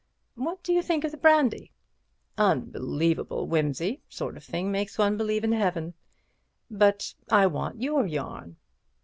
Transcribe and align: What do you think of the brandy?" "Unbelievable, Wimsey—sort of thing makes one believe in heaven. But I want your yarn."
What 0.33 0.63
do 0.63 0.73
you 0.73 0.81
think 0.81 1.03
of 1.03 1.11
the 1.11 1.17
brandy?" 1.17 1.71
"Unbelievable, 2.35 3.45
Wimsey—sort 3.45 4.35
of 4.35 4.43
thing 4.43 4.71
makes 4.71 4.97
one 4.97 5.15
believe 5.15 5.43
in 5.43 5.51
heaven. 5.51 5.93
But 6.71 7.13
I 7.29 7.45
want 7.45 7.83
your 7.83 8.07
yarn." 8.07 8.57